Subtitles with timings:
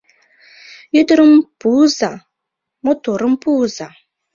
[0.99, 2.13] Ӱдырым пуыза—
[2.85, 3.89] моторым пуыза!